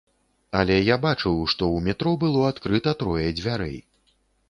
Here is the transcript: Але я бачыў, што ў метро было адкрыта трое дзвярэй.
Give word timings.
Але 0.61 0.77
я 0.93 0.97
бачыў, 1.03 1.37
што 1.53 1.63
ў 1.75 1.91
метро 1.91 2.17
было 2.25 2.43
адкрыта 2.51 2.99
трое 3.05 3.27
дзвярэй. 3.45 3.83